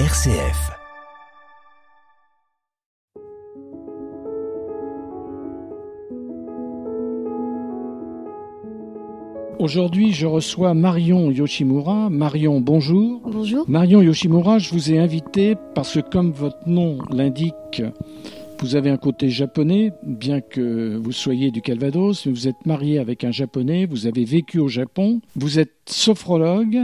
[0.00, 0.72] RCF.
[9.60, 12.10] Aujourd'hui, je reçois Marion Yoshimura.
[12.10, 13.20] Marion, bonjour.
[13.24, 13.64] Bonjour.
[13.68, 17.80] Marion Yoshimura, je vous ai invité parce que comme votre nom l'indique,
[18.58, 22.98] vous avez un côté japonais, bien que vous soyez du Calvados, mais vous êtes marié
[22.98, 26.80] avec un japonais, vous avez vécu au Japon, vous êtes sophrologue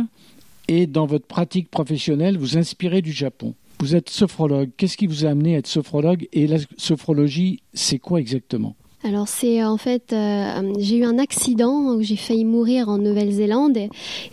[0.71, 3.55] et dans votre pratique professionnelle, vous inspirez du Japon.
[3.80, 4.70] Vous êtes sophrologue.
[4.77, 6.28] Qu'est-ce qui vous a amené à être sophrologue?
[6.33, 8.77] Et la sophrologie, c'est quoi exactement?
[9.03, 13.79] Alors c'est en fait, euh, j'ai eu un accident où j'ai failli mourir en Nouvelle-Zélande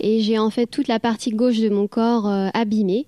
[0.02, 3.06] et, j'ai en fait toute la partie gauche de mon corps euh, abîmée.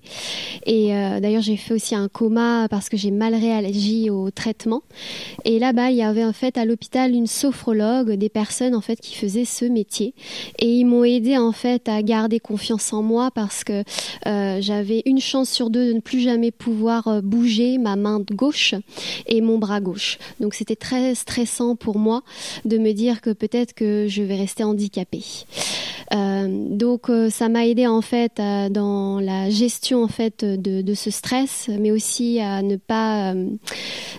[0.64, 4.82] Et euh, d'ailleurs j'ai fait aussi un coma parce que j'ai mal réagi au traitement.
[5.44, 8.98] Et là-bas il y avait en fait à l'hôpital une sophrologue, des personnes en fait
[8.98, 10.14] qui faisaient ce métier
[10.58, 13.84] et ils m'ont aidé en fait à garder confiance en moi parce que
[14.24, 18.74] j'avais une chance sur deux de ne plus jamais pouvoir bouger ma main gauche
[19.26, 20.18] et mon bras gauche.
[20.40, 22.22] Donc c'était très stressant pour moi
[22.64, 25.24] de me dire que peut-être que je vais rester handicapée.
[26.12, 31.10] Euh, donc euh, ça m'a aidé en fait dans la gestion en fait de, ce
[31.10, 33.46] stress, mais aussi à ne pas euh,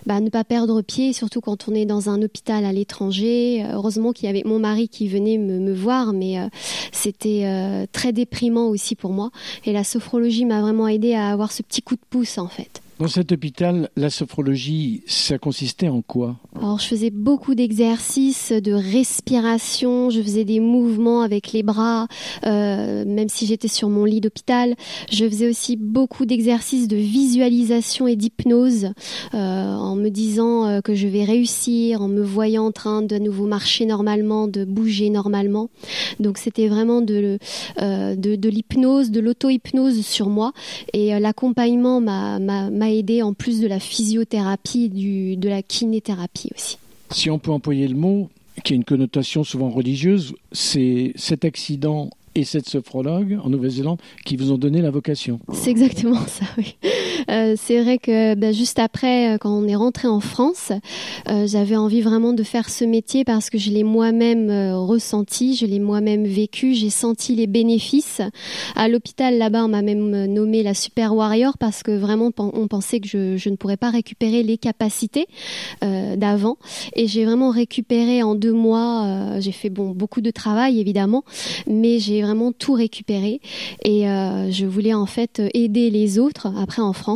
[0.05, 3.65] bah, ne pas perdre pied, surtout quand on est dans un hôpital à l'étranger.
[3.73, 6.37] Heureusement qu'il y avait mon mari qui venait me, me voir, mais
[6.91, 9.31] c'était très déprimant aussi pour moi.
[9.65, 12.81] Et la sophrologie m'a vraiment aidé à avoir ce petit coup de pouce en fait.
[13.00, 18.73] Dans cet hôpital, la sophrologie, ça consistait en quoi Alors, je faisais beaucoup d'exercices de
[18.73, 22.08] respiration, je faisais des mouvements avec les bras,
[22.45, 24.75] euh, même si j'étais sur mon lit d'hôpital.
[25.11, 28.92] Je faisais aussi beaucoup d'exercices de visualisation et d'hypnose,
[29.33, 33.17] euh, en me disant euh, que je vais réussir, en me voyant en train de
[33.17, 35.72] nouveau marcher normalement, de bouger normalement.
[36.20, 37.39] Donc, c'était vraiment de,
[37.80, 40.52] de, l'hypnose, de l'auto-hypnose sur moi.
[40.94, 46.78] Et l'accompagnement m'a aider en plus de la physiothérapie, du, de la kinéthérapie aussi.
[47.11, 48.30] Si on peut employer le mot,
[48.64, 54.38] qui a une connotation souvent religieuse, c'est cet accident et cette sophrologue en Nouvelle-Zélande qui
[54.38, 55.39] vous ont donné la vocation.
[55.54, 56.76] C'est exactement ça, oui.
[57.30, 60.71] Euh, c'est vrai que ben, juste après, euh, quand on est rentré en France,
[61.30, 65.65] euh, j'avais envie vraiment de faire ce métier parce que je l'ai moi-même ressenti, je
[65.65, 68.21] l'ai moi-même vécu, j'ai senti les bénéfices.
[68.76, 72.99] À l'hôpital là-bas, on m'a même nommé la super warrior parce que vraiment on pensait
[72.99, 75.27] que je, je ne pourrais pas récupérer les capacités
[75.82, 76.58] d'avant.
[76.95, 79.39] Et j'ai vraiment récupéré en deux mois.
[79.39, 81.23] j'ai fait bon beaucoup de travail évidemment,
[81.67, 83.42] mais j'ai vraiment tout récupéré
[83.83, 87.11] et euh, je voulais en fait aider les autres après en France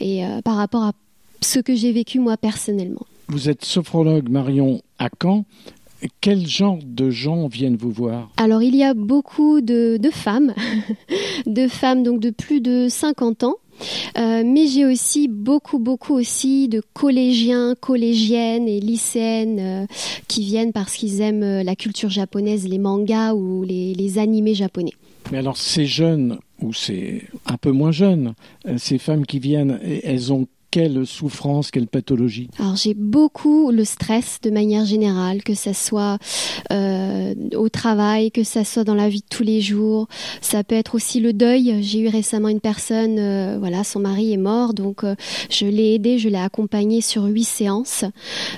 [0.00, 0.92] et euh, par rapport à
[1.40, 3.06] ce que j'ai vécu moi personnellement.
[3.28, 5.44] Vous êtes sophrologue Marion à Caen.
[6.20, 8.30] Quel genre de gens viennent vous voir?
[8.36, 10.54] Alors il y a beaucoup de, de femmes,
[11.46, 13.56] de femmes donc de plus de 50 ans
[14.16, 19.86] euh, mais j'ai aussi beaucoup, beaucoup aussi de collégiens, collégiennes et lycéennes euh,
[20.26, 24.92] qui viennent parce qu'ils aiment la culture japonaise, les mangas ou les, les animés japonais.
[25.30, 28.34] Mais alors ces jeunes, ou c'est un peu moins jeunes,
[28.78, 34.38] ces femmes qui viennent, elles ont quelle souffrance, quelle pathologie Alors j'ai beaucoup le stress
[34.42, 36.18] de manière générale, que ça soit
[36.72, 40.08] euh, au travail, que ça soit dans la vie de tous les jours.
[40.42, 41.82] Ça peut être aussi le deuil.
[41.82, 45.14] J'ai eu récemment une personne, euh, voilà, son mari est mort, donc euh,
[45.50, 48.04] je l'ai aidé, je l'ai accompagné sur huit séances.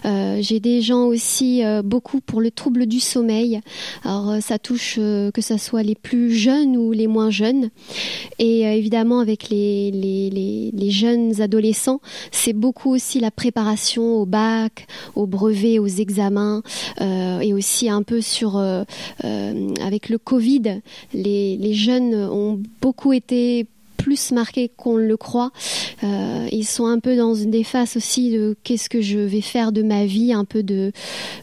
[0.04, 3.60] j'ai des gens aussi beaucoup pour le trouble du sommeil.
[4.04, 7.70] Alors ça touche que ça soit les plus jeunes ou les moins jeunes,
[8.38, 12.00] et évidemment avec les, les, les, les jeunes adolescents
[12.30, 16.62] c'est beaucoup aussi la préparation au bac, au brevet, aux examens,
[17.00, 18.84] euh, et aussi un peu sur euh,
[19.24, 20.80] euh, avec le Covid,
[21.12, 23.66] les, les jeunes ont beaucoup été
[23.96, 25.50] plus marqués qu'on le croit.
[26.02, 29.82] ils sont un peu dans des phases aussi de qu'est-ce que je vais faire de
[29.82, 30.90] ma vie, un peu de,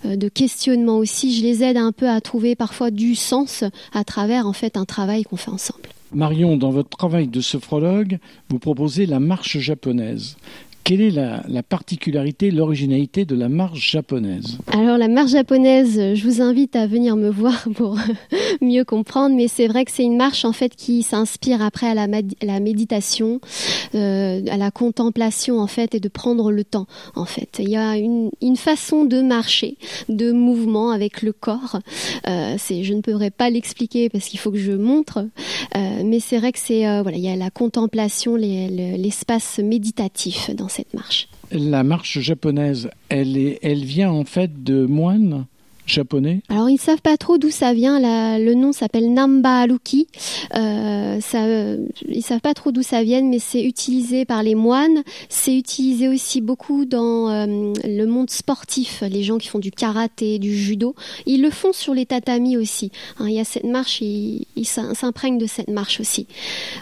[0.03, 1.37] de questionnement aussi.
[1.37, 3.63] Je les aide un peu à trouver parfois du sens
[3.93, 5.87] à travers en fait un travail qu'on fait ensemble.
[6.13, 8.19] Marion, dans votre travail de sophrologue,
[8.49, 10.37] vous proposez la marche japonaise.
[10.87, 16.41] Quelle est la, particularité, l'originalité de la marche japonaise Alors la marche japonaise, je vous
[16.41, 17.99] invite à venir me voir pour
[18.61, 21.93] mieux comprendre, mais c'est vrai que c'est une marche en fait qui s'inspire après à
[21.93, 22.07] la,
[22.61, 23.41] méditation,
[23.95, 27.57] euh, à la contemplation en fait et de prendre le temps en fait.
[27.59, 29.75] Il y a une, façon de marcher,
[30.07, 31.79] de mouvement avec le corps.
[32.29, 35.27] Euh, je ne pourrais pas l'expliquer parce qu'il faut que je montre,
[35.75, 40.69] euh, mais c'est vrai que c'est voilà, il y a la contemplation, l'espace méditatif dans
[41.51, 45.45] La marche japonaise, elle, est, elle vient en fait de moines
[46.49, 47.99] Alors ils ne savent pas trop d'où ça vient.
[47.99, 50.07] le nom s'appelle Namba Aluki.
[50.55, 51.39] Euh, ça,
[52.07, 55.03] ils savent pas trop d'où ça vient, mais c'est utilisé par les moines.
[55.29, 59.01] C'est utilisé aussi beaucoup dans euh, le monde sportif.
[59.09, 60.93] Les gens qui font du karaté, du judo,
[61.25, 62.91] ils le font sur les tatamis aussi.
[63.19, 66.27] Hein, il y a cette marche, ils s'imprègnent de cette marche aussi.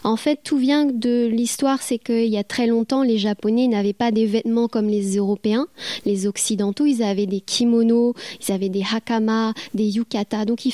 [0.03, 3.93] En fait, tout vient de l'histoire, c'est qu'il y a très longtemps, les Japonais n'avaient
[3.93, 5.67] pas des vêtements comme les Européens,
[6.05, 6.85] les Occidentaux.
[6.85, 8.13] Ils avaient des kimonos,
[8.47, 10.45] ils avaient des hakama, des yukata.
[10.45, 10.65] Donc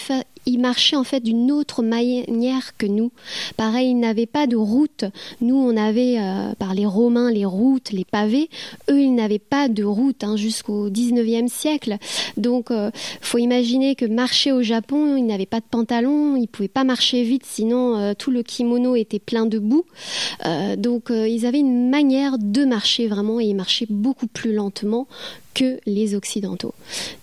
[0.46, 3.12] ils, marchaient en fait d'une autre manière que nous.
[3.58, 5.06] Pareil, ils n'avaient pas de route.
[5.42, 8.50] Nous, on avait euh, par les Romains les routes, les pavés.
[8.90, 11.98] Eux, ils n'avaient pas de route hein, jusqu'au 19e siècle.
[12.38, 12.92] Donc, euh,
[13.22, 17.24] faut imaginer que marcher au Japon, ils n'avaient pas de pantalon, ils pouvaient pas marcher
[17.24, 19.86] vite, sinon euh, tout le kimono était plein de boue.
[20.78, 25.08] donc, ils avaient une manière de marcher vraiment et ils marchaient beaucoup plus lentement
[25.54, 26.74] que les Occidentaux.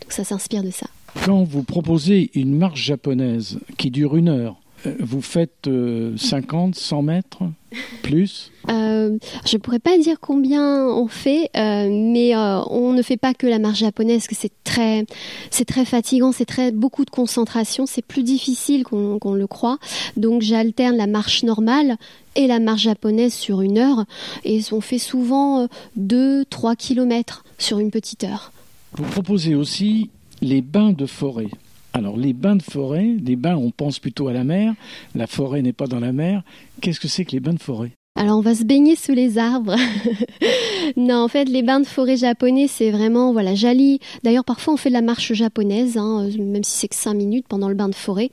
[0.03, 0.87] Donc ça s'inspire de ça.
[1.25, 4.57] Quand vous proposez une marche japonaise qui dure une heure,
[4.87, 5.69] euh, vous faites
[6.17, 7.39] 50, euh, 100 mètres
[8.03, 8.51] plus?
[8.69, 13.47] Euh, Je ne pourrais pas dire combien on fait, mais on ne fait pas que
[13.47, 15.05] la marche japonaise, que c'est très,
[15.51, 19.79] c'est très fatigant, c'est très beaucoup de concentration, c'est plus difficile qu'on le croit.
[20.17, 21.97] Donc j'alterne la marche normale
[22.37, 24.05] et la marche japonaise sur une heure,
[24.45, 25.67] et on fait souvent
[25.99, 28.53] 2-3 kilomètres sur une petite heure.
[28.93, 31.51] Vous proposez aussi les bains de forêt.
[31.93, 34.75] Alors les bains de forêt, les bains on pense plutôt à la mer,
[35.15, 36.43] la forêt n'est pas dans la mer.
[36.81, 37.98] Qu'est-ce que c'est que les bains de forêt?
[38.19, 39.77] Alors on va se baigner sous les arbres.
[40.97, 44.01] non, en fait, les bains de forêt japonais, c'est vraiment voilà jali.
[44.25, 47.47] D'ailleurs, parfois on fait de la marche japonaise, hein, même si c'est que 5 minutes
[47.49, 48.31] pendant le bain de forêt.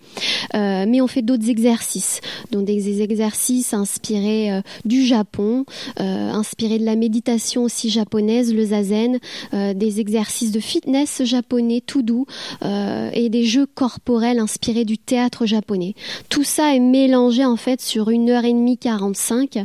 [0.56, 2.22] Euh, mais on fait d'autres exercices,
[2.52, 5.66] donc des exercices inspirés euh, du Japon,
[6.00, 9.20] euh, inspirés de la méditation aussi japonaise, le zazen,
[9.54, 12.26] des exercices de fitness japonais tout doux
[12.64, 15.94] et des jeux corporels inspirés du théâtre japonais.
[16.30, 19.64] Tout ça est mélangé en fait sur une heure et demie 45 euh,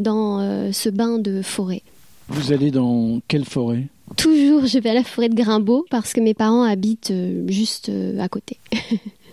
[0.00, 1.82] dans euh, ce bain de forêt.
[2.28, 3.86] Vous allez dans quelle forêt?
[4.16, 7.90] Toujours, je vais à la forêt de Grimbaud parce que mes parents habitent euh, juste
[8.18, 8.58] à côté.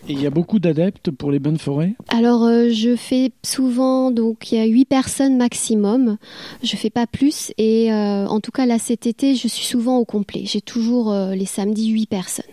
[0.10, 1.94] Et il y a beaucoup d'adeptes pour les bains de forêt?
[2.10, 6.18] Alors, je fais souvent, donc il y a huit personnes maximum.
[6.64, 7.52] Je fais pas plus.
[7.58, 10.44] Et en tout cas, là, cet été, je suis souvent au complet.
[10.46, 12.46] J'ai toujours les samedis huit personnes.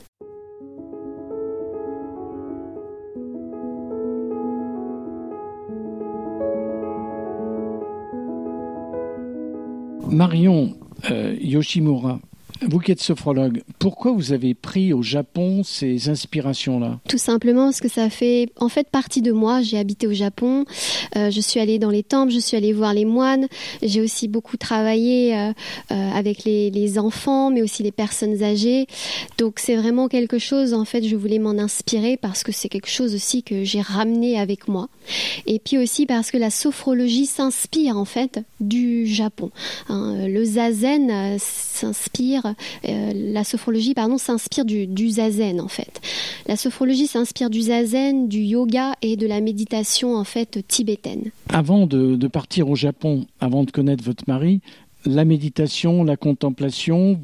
[10.11, 10.75] Marion
[11.11, 12.21] euh, Yoshimura,
[12.63, 17.81] vous qui êtes sophrologue, pourquoi vous avez pris au Japon ces inspirations-là Tout simplement parce
[17.81, 19.61] que ça fait en fait partie de moi.
[19.63, 20.65] J'ai habité au Japon,
[21.17, 23.49] euh, je suis allée dans les temples, je suis allée voir les moines.
[23.83, 25.53] J'ai aussi beaucoup travaillé euh,
[25.91, 28.87] euh, avec les, enfants, mais aussi les personnes âgées.
[29.39, 32.91] Donc c'est vraiment quelque chose, en fait, je voulais m'en inspirer parce que c'est quelque
[32.91, 34.89] chose aussi que j'ai ramené avec moi.
[35.47, 39.51] Et puis aussi parce que la sophrologie s'inspire en fait du Japon.
[39.89, 46.01] Hein, le zazen s'inspire euh, la sophrologie pardon, s'inspire du, zazen en fait.
[46.47, 51.31] La sophrologie s'inspire du zazen, du yoga et de la méditation en fait tibétaine.
[51.49, 54.61] Avant de partir au Japon, avant de connaître votre mari,
[55.07, 57.21] la méditation, la contemplation,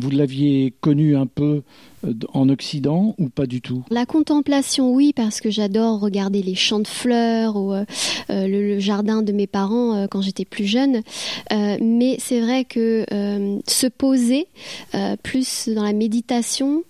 [0.00, 1.62] vous l'aviez connu un peu
[2.06, 3.84] euh, en Occident ou pas du tout?
[3.90, 7.84] La contemplation, oui, parce que j'adore regarder les champs de fleurs ou euh,
[8.30, 11.02] euh, le, jardin de mes parents quand j'étais plus jeune.
[11.50, 13.04] mais c'est vrai que
[13.66, 14.46] se poser
[15.22, 16.82] plus dans la méditation,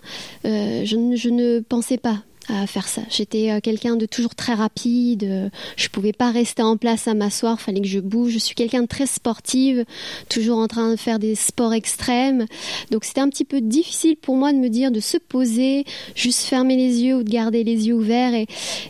[0.44, 3.02] je, je ne pensais pas à faire ça.
[3.10, 5.24] J'étais euh, quelqu'un de toujours très rapide.
[5.24, 7.60] Euh, je pouvais pas rester en place à m'asseoir.
[7.60, 8.32] Fallait que je bouge.
[8.32, 9.84] Je suis quelqu'un de très sportive,
[10.28, 12.46] toujours en train de faire des sports extrêmes.
[12.90, 16.42] Donc c'était un petit peu difficile pour moi de me dire de se poser, juste
[16.42, 18.34] fermer les yeux ou de garder les yeux ouverts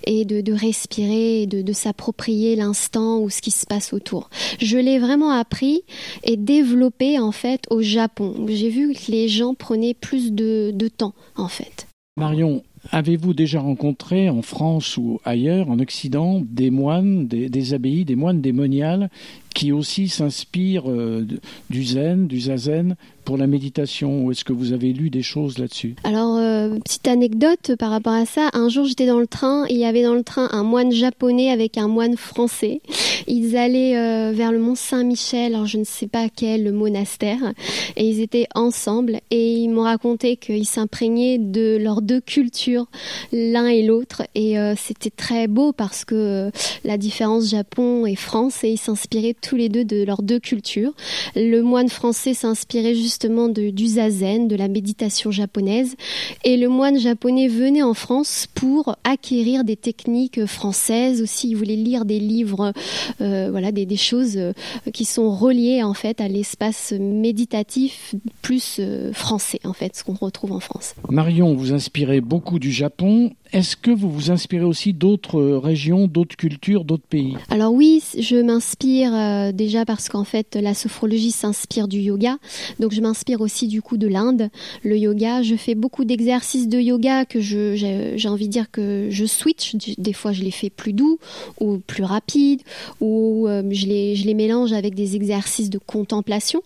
[0.04, 4.30] et, de, respirer, de s'approprier l'instant ou ce qui se passe autour.
[4.60, 5.82] Je l'ai vraiment appris
[6.24, 8.46] et développé en fait au Japon.
[8.48, 11.86] J'ai vu que les gens prenaient plus de, de temps en fait.
[12.16, 18.16] Marion, Avez-vous déjà rencontré en France ou ailleurs, en Occident, des moines, des, abbayes, des
[18.16, 19.10] moines démoniales
[19.54, 21.26] qui aussi s'inspirent euh,
[21.68, 22.96] du zen, du zazen
[23.30, 27.06] pour la méditation Ou est-ce que vous avez lu des choses là-dessus Alors, euh, petite
[27.06, 28.48] anecdote par rapport à ça.
[28.54, 31.52] Un jour, j'étais dans le train il y avait dans le train un moine japonais
[31.52, 32.80] avec un moine français.
[33.28, 37.52] Ils allaient euh, vers le mont Saint-Michel, alors je ne sais pas quel monastère,
[37.96, 42.86] et ils étaient ensemble et ils m'ont raconté qu'ils s'imprégnaient de leurs deux cultures,
[43.32, 44.22] l'un et l'autre.
[44.34, 46.50] Et euh, c'était très beau parce que
[46.82, 50.94] la différence Japon et France, et ils s'inspiraient tous les deux de leurs deux cultures.
[51.36, 55.96] Le moine français s'inspirait juste de, du zazen, de la méditation japonaise.
[56.44, 61.50] Et le moine japonais venait en France pour acquérir des techniques françaises aussi.
[61.50, 62.72] Il voulait lire des livres,
[63.20, 64.52] euh, voilà, des, des, choses euh,
[64.92, 70.14] qui sont reliées en fait à l'espace méditatif plus euh, français en fait, ce qu'on
[70.14, 70.94] retrouve en France.
[71.08, 73.32] Marion, vous inspirez beaucoup du Japon.
[73.52, 77.36] Est-ce que vous vous inspirez aussi d'autres régions, d'autres cultures, d'autres pays?
[77.48, 82.38] Alors oui, je m'inspire euh, déjà parce qu'en fait la sophrologie s'inspire du yoga,
[82.78, 84.50] donc je m'inspire aussi du coup de l'Inde,
[84.84, 85.42] le yoga.
[85.42, 89.74] Je fais beaucoup d'exercices de yoga que j'ai envie de dire que je switch.
[89.98, 91.18] Des fois je les fais plus doux
[91.60, 92.62] ou plus rapides
[93.00, 96.62] ou euh, je les je les mélange avec des exercices de contemplation,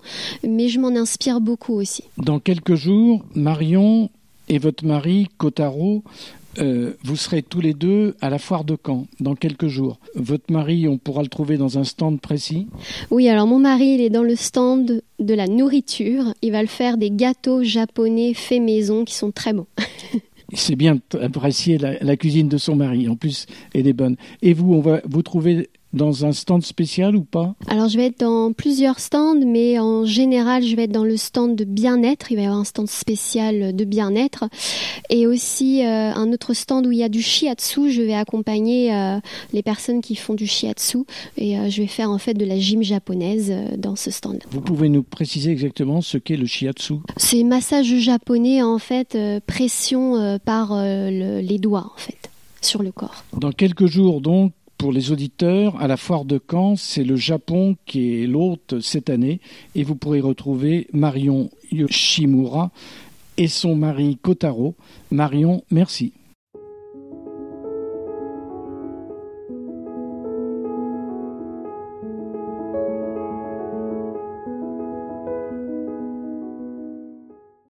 [0.46, 2.04] mais je m'en inspire beaucoup aussi.
[2.18, 4.10] Dans quelques jours, Marion
[4.48, 6.02] et votre mari Kotaro
[6.58, 9.98] euh, vous serez tous les deux à la foire de Caen dans quelques jours.
[10.14, 12.66] Votre mari, on pourra le trouver dans un stand précis
[13.10, 16.34] Oui, alors mon mari, il est dans le stand de la nourriture.
[16.42, 19.66] Il va le faire des gâteaux japonais faits maison qui sont très bons.
[20.52, 23.08] C'est bien apprécier la, la, cuisine de son mari.
[23.08, 24.16] En plus, elle est bonne.
[24.40, 28.06] Et vous, on va vous trouver dans un stand spécial ou pas Alors je vais
[28.06, 32.32] être dans plusieurs stands, mais en général je vais être dans le stand de bien-être.
[32.32, 34.44] Il va y avoir un stand spécial de bien-être
[35.10, 37.90] et aussi euh, un autre stand où il y a du shiatsu.
[37.90, 39.18] Je vais accompagner euh,
[39.52, 40.98] les personnes qui font du shiatsu
[41.36, 44.42] et euh, je vais faire en fait de la gym japonaise dans ce stand.
[44.50, 46.94] Vous pouvez nous préciser exactement ce qu'est le shiatsu?
[47.16, 53.24] C'est massage japonais en fait, pression par le, les doigts en fait sur le corps.
[53.36, 54.52] Dans quelques jours donc
[54.84, 59.08] pour les auditeurs, à la foire de Caen, c'est le Japon qui est l'hôte cette
[59.08, 59.40] année
[59.74, 62.70] et vous pourrez retrouver Marion Yoshimura
[63.38, 64.74] et son mari Kotaro.
[65.10, 66.12] Marion, merci.